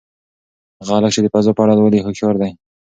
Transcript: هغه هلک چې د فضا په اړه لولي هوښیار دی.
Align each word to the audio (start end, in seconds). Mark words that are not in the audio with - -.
هغه 0.79 0.91
هلک 0.97 1.11
چې 1.15 1.21
د 1.23 1.27
فضا 1.33 1.51
په 1.55 1.61
اړه 1.63 1.73
لولي 1.79 1.99
هوښیار 2.01 2.35
دی. 2.41 2.51